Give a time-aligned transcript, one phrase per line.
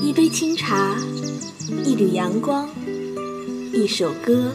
[0.00, 0.96] 一杯清茶，
[1.84, 2.68] 一缕阳光，
[3.72, 4.52] 一首歌。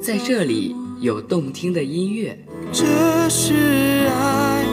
[0.00, 2.38] 在这里有动听的音乐。
[2.72, 2.84] 这
[3.28, 3.54] 是
[4.08, 4.64] 爱，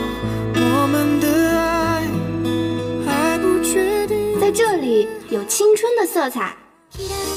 [0.55, 1.27] 我们的
[1.57, 2.07] 爱
[3.05, 4.39] 还不确定。
[4.39, 6.58] 在这里有青春的色彩。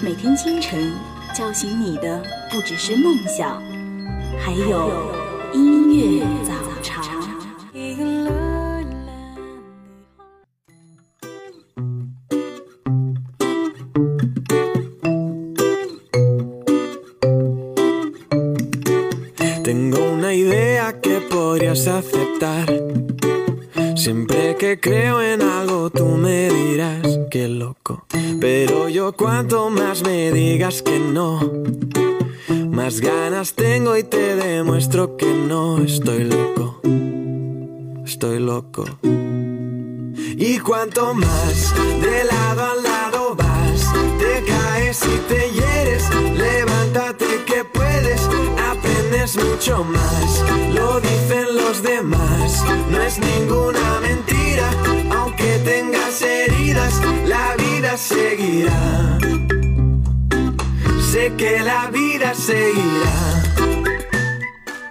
[0.00, 0.92] 每天清晨
[1.34, 3.60] 叫醒你的不只是梦想，
[4.38, 5.12] 还有
[5.52, 6.24] 音乐。
[33.00, 36.80] Ganas tengo y te demuestro que no estoy loco.
[38.04, 38.84] Estoy loco.
[40.36, 46.04] Y cuanto más de lado a lado vas, te caes y te hieres,
[46.36, 48.20] levántate que puedes,
[48.70, 54.70] aprendes mucho más, lo dicen los demás, no es ninguna mentira,
[55.16, 56.94] aunque tengas heridas,
[57.26, 59.18] la vida seguirá.
[61.10, 62.07] Sé que la vida.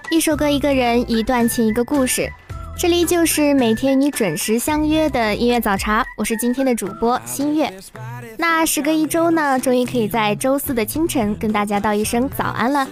[0.09, 2.27] 一首歌，一个人，一段情，一个故事。
[2.75, 7.71] 这里就是每天与你准时相约的音乐早茶，我是今天的主播新月。
[8.39, 12.87] 那时隔一周呢，终于可以在周四的清晨跟大家道一声早安了。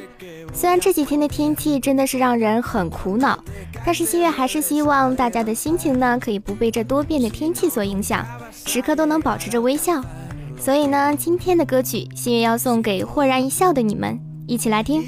[0.53, 3.43] 虽然这几天的天气真的是让人很苦恼，
[3.83, 10.03] 但是新月还是希望大家的心情呢，可以不被这多变的天气所影响，时刻都能保持着微笑。
[10.57, 15.00] 所以呢，今天的歌曲新月要送给豁然一笑的你们，一起来听。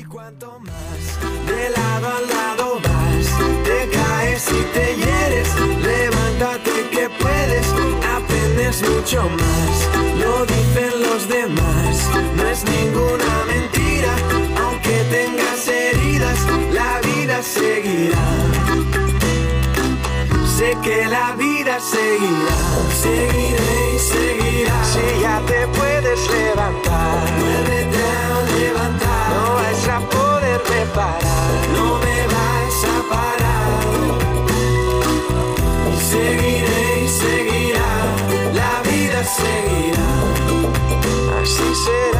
[1.46, 3.26] De lado a lado vas,
[3.66, 5.48] te caes y te hieres,
[5.90, 7.66] levántate que puedes,
[8.16, 9.74] aprendes mucho más,
[10.22, 11.94] lo dicen los demás,
[12.36, 14.12] no es ninguna mentira,
[14.64, 16.38] aunque tengas heridas,
[16.72, 18.24] la vida seguirá.
[20.56, 22.58] Sé que la vida seguirá,
[23.02, 24.76] seguiré y seguirá.
[24.92, 26.95] Si ya te puedes levantar,
[39.39, 40.09] Seguirá,
[41.41, 42.17] así será.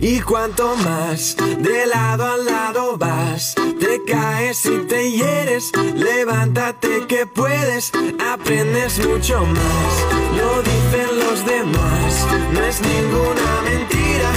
[0.00, 7.24] Y cuanto más de lado a lado vas, te caes y te hieres, levántate que
[7.26, 9.92] puedes, aprendes mucho más,
[10.36, 14.30] lo dicen los demás, no es ninguna mentira,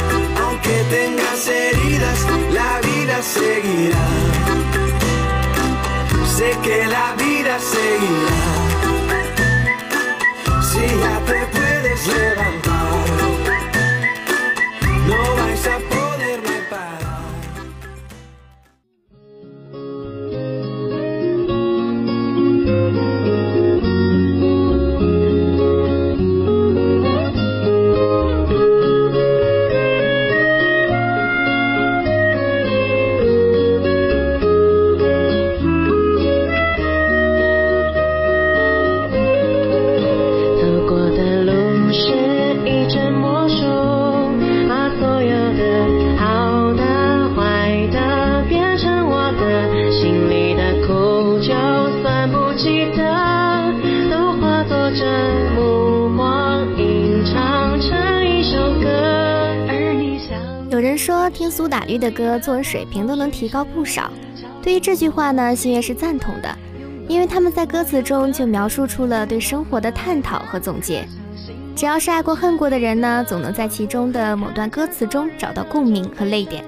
[0.44, 2.20] aunque tengas heridas,
[2.52, 4.06] la vida seguirá.
[6.36, 8.65] Sé que la vida seguirá.
[10.76, 12.75] Si ya te puedes levantar
[61.88, 64.12] 说听苏打绿的歌，作文水平都能提高不少。
[64.62, 66.50] 对于这句话呢，新月是赞同的，
[67.08, 71.06] 因为他们在歌词中就描述出了对生活的探讨和总结。
[71.76, 76.64] 只要是爱过恨过的人呢，总能在其中的某段歌词中找到共鸣和泪点。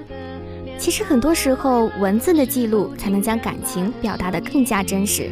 [0.78, 5.30] 其实很多时候，文字的记录才能将感情表达得更加真实。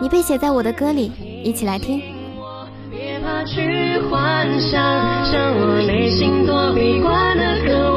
[0.00, 1.12] 你被写在我的歌里，
[1.44, 2.02] 一起来听。
[2.90, 4.82] 别怕去幻想，
[5.30, 7.91] 像我内心躲避走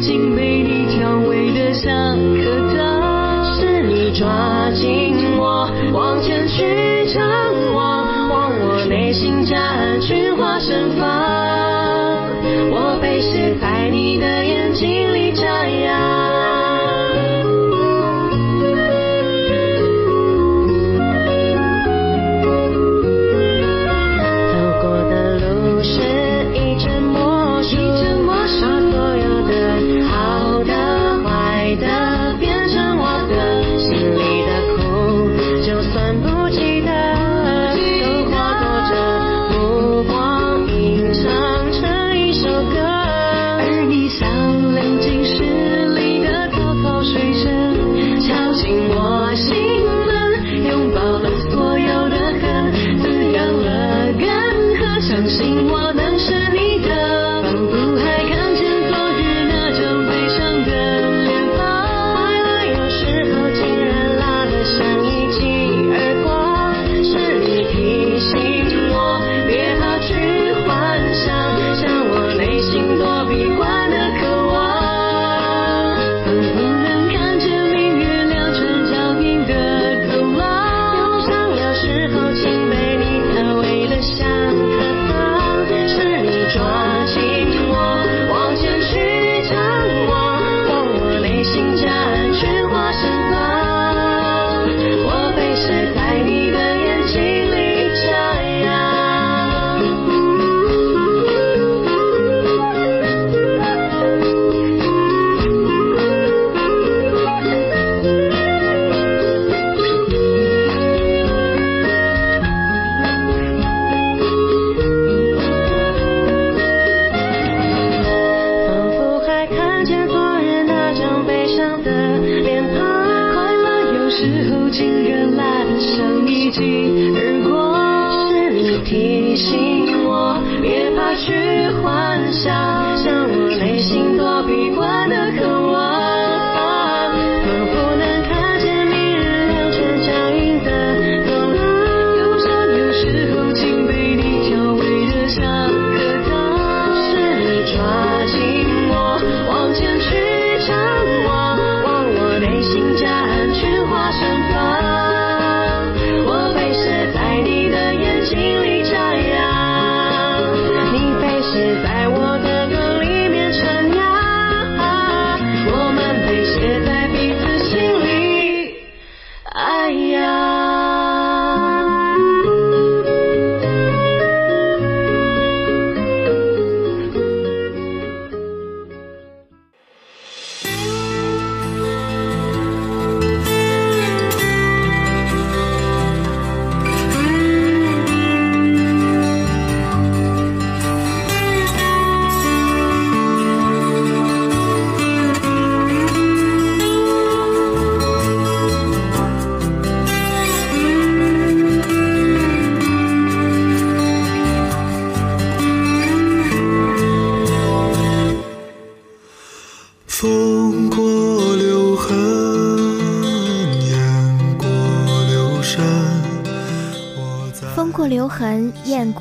[0.00, 6.99] 心被你调味的像颗糖，是你抓紧我往前去。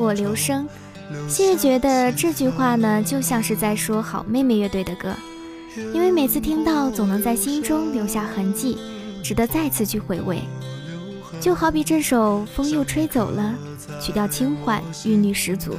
[0.10, 0.68] 我留声，
[1.28, 1.56] 谢谢。
[1.56, 5.13] 觉得这句话呢，就像是在说好妹妹乐队的歌，
[5.94, 8.80] 因为每次听到总能在心中留下痕迹，
[9.24, 10.39] 值得再次去回味。
[11.39, 13.54] 就好比这首《风又吹走了》，
[14.04, 15.75] 曲调轻缓，韵律十足，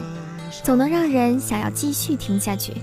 [0.62, 2.74] 总能让人想要继续听下去。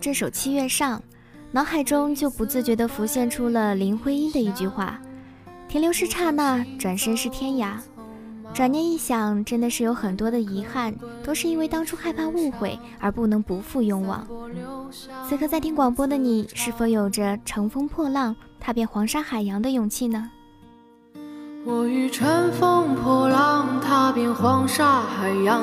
[0.00, 0.98] 这首《七月上》，
[1.52, 4.98] 脑海中就不自觉地浮现出了林徽因的一句话
[5.68, 7.74] ：“停留是刹那，转身是天涯。”
[8.54, 14.26] 转念一想，真的是有很多的遗憾，都是因为当初害怕误会而不能不负勇往。
[15.28, 20.30] 此刻在听广播的你，是否有着乘风破浪、踏遍黄沙海洋的勇气呢？
[21.66, 25.62] 我欲乘风破浪，踏遍黄沙海洋，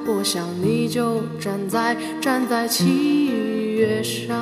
[0.07, 3.27] 我想你就站在站在七
[3.75, 4.37] 月上。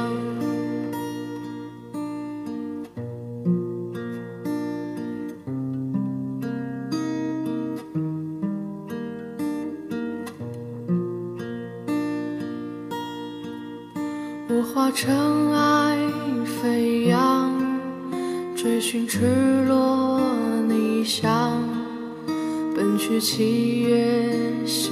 [14.51, 15.97] 我化尘埃
[16.61, 17.51] 飞扬，
[18.55, 19.19] 追寻赤
[19.67, 20.19] 裸
[20.67, 21.63] 逆翔，
[22.75, 24.33] 奔去七月
[24.65, 24.91] 心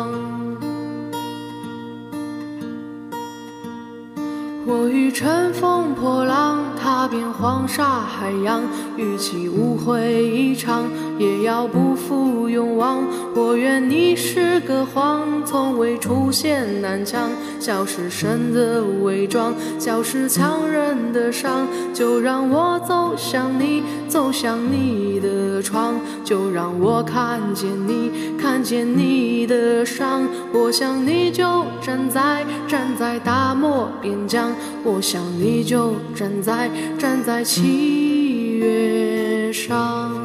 [7.11, 8.63] 遍黄沙海洋，
[8.95, 10.85] 与其误会一场，
[11.19, 13.03] 也要不负勇往。
[13.33, 21.65] 我愿你是个谎，从未出现南墙，消失神的伪装，消失强忍的伤。
[21.93, 25.95] 就让我走向你，走向你的窗，
[26.25, 30.27] 就让我看见你，看见你的伤。
[30.53, 36.69] 我想你就站在站在大漠边疆，我想你就站在
[36.99, 40.20] 站在七月上。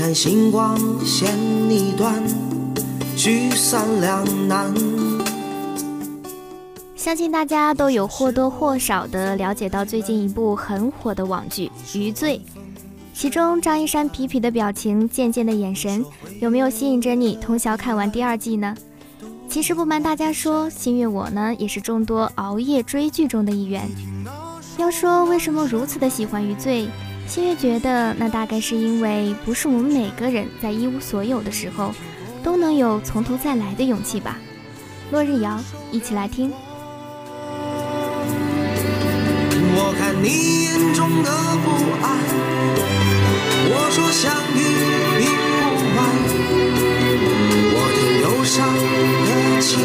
[0.00, 1.28] 看星光现
[1.70, 2.22] 一段，
[3.18, 4.72] 聚散两难。
[6.96, 12.40] 相信大家都有或多或少的了解到最近一部很火的网剧《余罪》，
[13.12, 16.02] 其中张一山痞痞的表情、贱贱的眼神，
[16.40, 18.74] 有没有吸引着你通宵看完第二季呢？
[19.50, 23.86] 其实不瞒大家说，新月我呢也是众多熬夜追剧中的一员。
[24.78, 26.86] 要说为什么如此的喜欢《余罪》，
[27.30, 31.94] 新月觉得那大概是因为不是我们每个人在一无所有的时候，
[32.42, 34.36] 都能有从头再来的勇气吧。
[35.12, 35.60] 落日遥，
[35.92, 36.50] 一起来听。
[39.76, 41.30] 我看你眼中的
[41.62, 41.70] 不
[42.02, 42.18] 安，
[43.70, 44.58] 我说相遇
[45.20, 45.62] 并不
[45.96, 45.98] 晚。
[47.76, 49.30] 我听忧伤的
[49.62, 49.78] 轻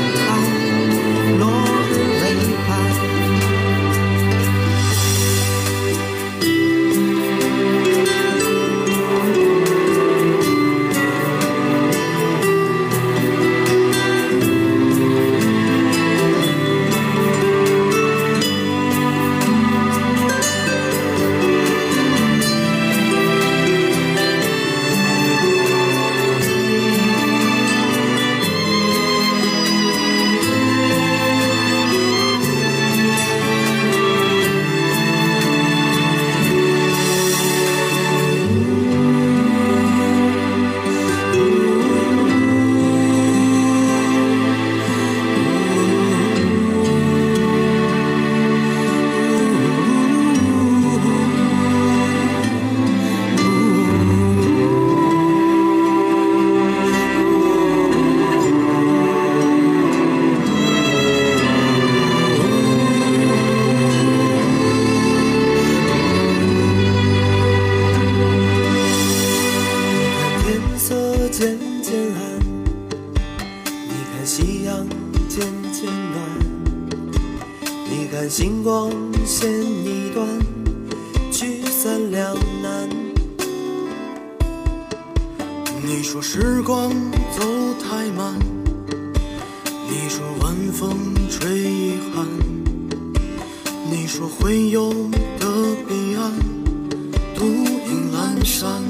[97.45, 98.81] 孤影阑珊。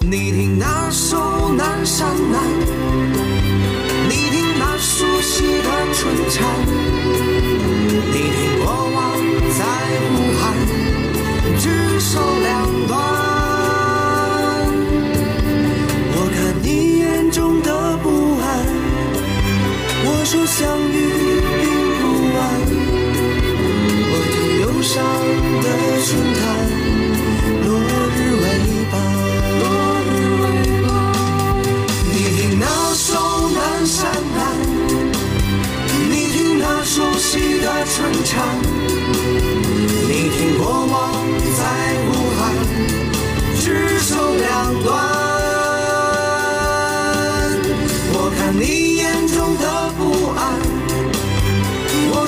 [0.00, 1.18] 你听那首
[1.54, 2.40] 《南山南》，
[4.08, 6.00] 你听那熟悉的春
[6.30, 6.36] 蝉，
[8.12, 8.96] 你听过往
[9.58, 9.60] 在
[10.08, 10.42] 呼喊，
[11.60, 12.48] 执手两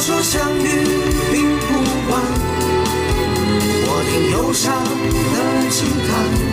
[0.01, 0.65] 说相遇
[1.31, 1.69] 并不
[2.11, 2.23] 晚。
[3.87, 4.83] 我听忧伤
[5.13, 6.50] 的轻叹，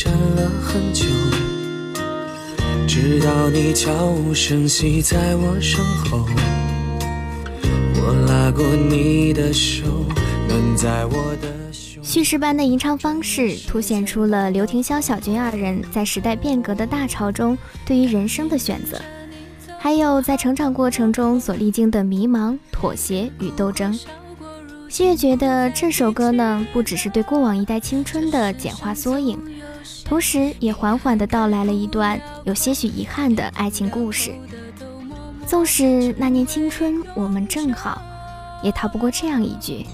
[0.00, 1.06] 站了很久，
[2.86, 6.24] 直到你悄无声息在我身后，
[7.96, 9.82] 我拉过你的手，
[10.46, 11.48] 暖在我的。
[12.00, 19.00] 叙事般的吟唱方式，凸显出了刘廷潇、小军二人在时代变革的大潮中对于人生的选择，
[19.80, 23.98] 还有在成长过程中所历经的迷茫、妥协与斗争。
[24.88, 29.36] 新月觉得这首歌呢，不只是对过往一代青春的简化缩影，
[30.08, 34.32] 同时也缓缓地道来了一段有些许遗憾的爱情故事。
[35.46, 38.00] 纵使那年青春我们正好，
[38.62, 39.86] 也逃不过这样一句。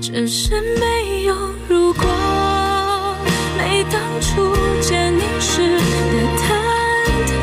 [0.00, 1.34] 只是没有
[1.68, 2.04] 如果，
[3.58, 5.80] 没当初见你时的
[6.38, 6.46] 忐
[7.26, 7.42] 忑。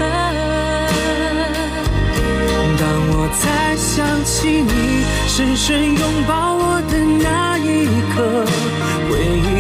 [2.80, 8.46] 当我再想起你深深拥抱我的那一刻，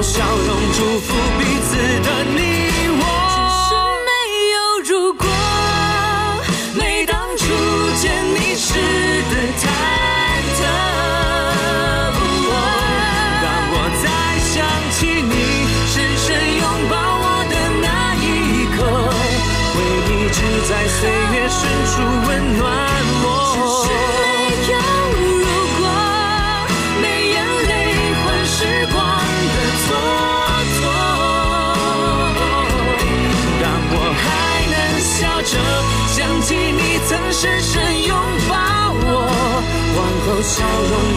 [0.00, 2.51] 笑容祝福彼此的你。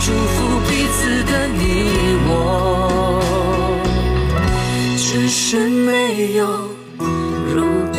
[0.05, 1.57] 祝福彼此的你
[2.27, 2.31] 我，
[4.95, 6.45] 只是没有
[7.51, 7.97] 如果。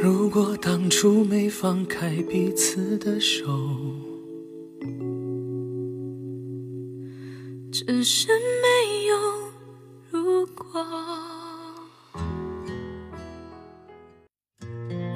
[0.00, 3.44] 如果当初没放开彼此的手。
[7.72, 8.28] 只是
[8.62, 9.16] 没有
[10.12, 10.64] 如果。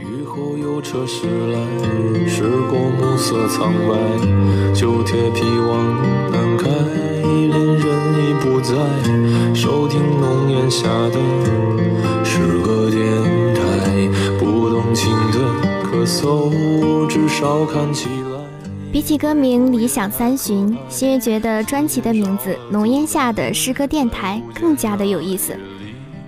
[0.01, 1.59] 雨后有车驶来，
[3.31, 5.87] 色苍白，旧铁皮往
[6.33, 6.69] 南开，
[7.23, 7.85] 恋人
[8.19, 8.75] 已不在，
[9.55, 13.01] 收听浓烟下的诗歌电
[13.55, 15.39] 台，不动情的
[15.85, 18.41] 咳嗽，至少看起来。
[18.91, 25.55] 比起歌名《理想三旬》，新月觉得专辑的名字《浓烟下的诗歌电台》更加的有意思。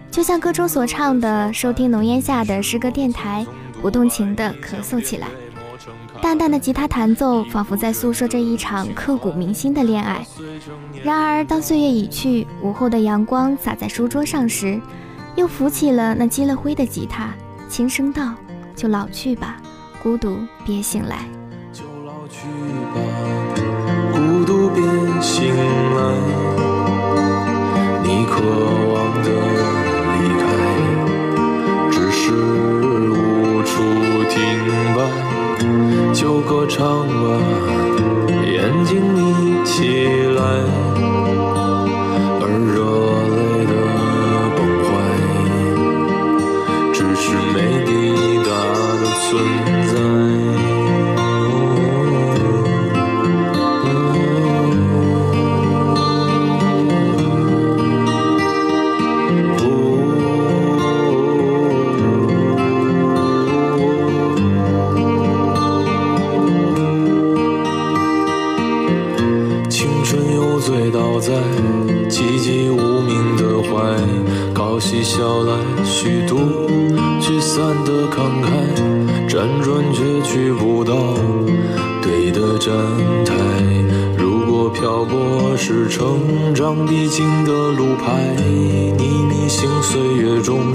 [0.09, 3.45] 就像歌中所唱的，收听浓烟下的诗歌电台，
[3.83, 5.27] 不动情的咳嗽起来。
[6.23, 10.25] 淡淡的吉他弹奏，仿佛在诉说着一场刻骨铭心的恋爱。
[11.03, 14.81] 然而，当岁月已去，午后的阳光洒在书桌上时，
[15.35, 17.35] 又浮起了那积了灰的吉他，
[17.69, 18.35] 轻声道
[18.77, 19.57] ：“就老去吧，
[20.01, 21.19] 孤独别醒来。”
[21.75, 22.47] 就老去
[22.95, 23.01] 吧，
[24.13, 24.81] 孤独别
[25.21, 26.03] 醒来。
[28.05, 28.41] 你渴
[28.95, 29.62] 望的
[36.23, 37.13] 就歌唱吧，
[38.47, 40.63] 眼睛眯起来，
[86.73, 88.35] 成长必经的路牌，
[88.97, 90.75] 你迷醒岁月中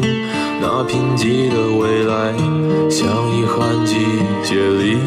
[0.62, 2.36] 那贫瘠的未来，
[2.88, 3.96] 像遗憾季
[4.44, 5.00] 节里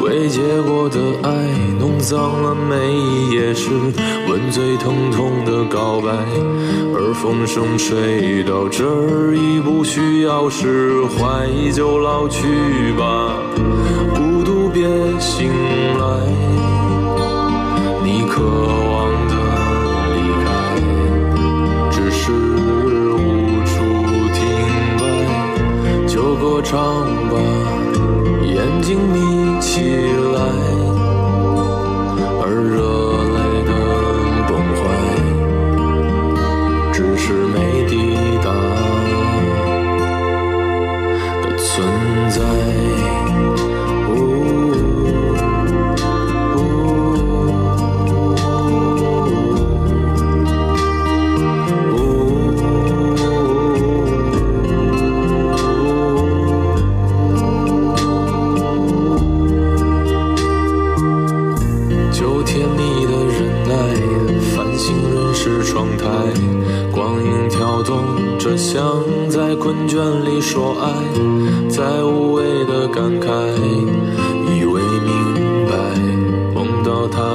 [0.00, 1.30] 未结果的爱，
[1.78, 3.68] 弄脏了每一页诗，
[4.26, 6.08] 吻最疼痛的告白。
[6.94, 12.40] 而风声吹到这儿，已不需要释怀，就老去
[12.98, 13.36] 吧，
[14.14, 14.82] 孤独别
[15.20, 15.50] 醒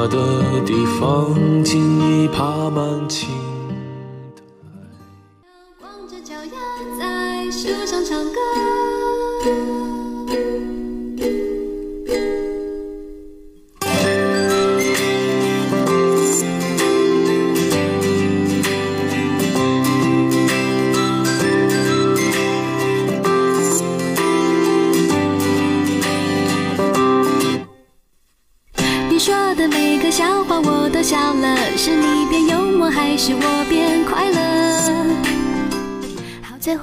[0.08, 3.30] 的地方，尽已爬满青
[4.36, 4.42] 苔。
[5.80, 6.52] 光着脚丫
[7.00, 8.87] 在树上唱歌。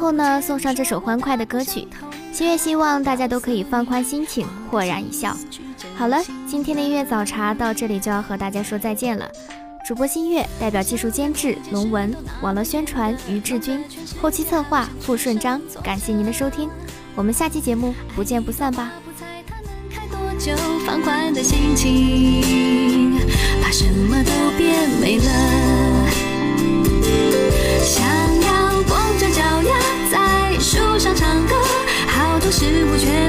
[0.04, 1.88] 后呢，送上这首欢快的歌曲。
[2.30, 5.34] 心月希望大家都可以放宽心情，豁然一笑。
[5.96, 9.26] 好了，今天的音乐早茶到这里就要和大家说再见了。
[9.86, 13.82] 主播新月代表技术监制龙文，网络宣传于志军，
[14.20, 15.58] 后期策划付顺章。
[15.82, 16.68] 感谢您的收听，
[17.14, 18.92] 我们下期节目不见不散吧。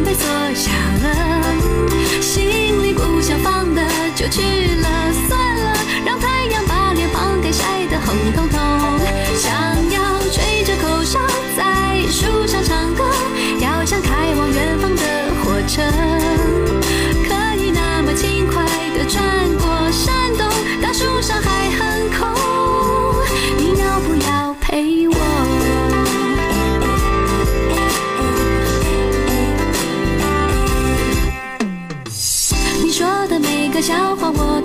[0.04, 1.54] 被缩小了。
[2.22, 3.82] 心里不想放的
[4.16, 4.42] 就去
[4.82, 5.14] 了，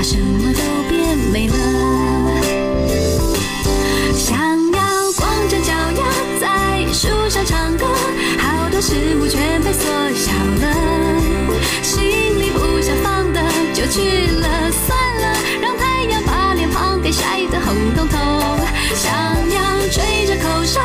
[0.00, 1.54] 把什么都变美了。
[4.14, 4.38] 想
[4.72, 6.02] 要光着脚丫
[6.40, 7.84] 在树上唱歌，
[8.38, 9.84] 好多事物全被缩
[10.14, 10.32] 小
[10.62, 10.74] 了，
[11.82, 13.42] 心里不想放的
[13.74, 18.18] 就去了，算了，让太阳把脸庞给晒得红彤彤。
[18.94, 19.12] 想
[19.50, 20.80] 要吹着口哨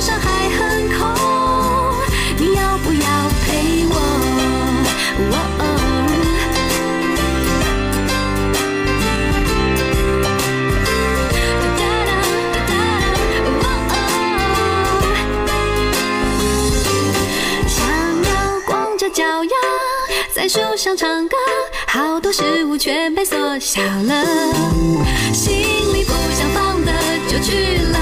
[0.00, 1.06] 上还很空，
[2.38, 3.00] 你要不要
[3.44, 3.94] 陪我？
[17.68, 17.78] 想
[18.24, 19.50] 要光着脚丫
[20.34, 21.36] 在树上唱歌，
[21.86, 24.24] 好多事物全被缩小了，
[25.34, 25.52] 心
[25.92, 26.92] 里不想放的
[27.28, 28.00] 就去了。